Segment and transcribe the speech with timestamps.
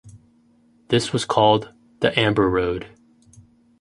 [0.87, 2.87] This was called the Amber Road.